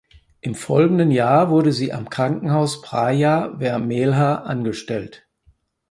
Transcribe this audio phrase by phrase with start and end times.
[0.39, 5.27] Im folgenden Jahr wurde sie am Krankenhaus Praia Vermelha angestellt.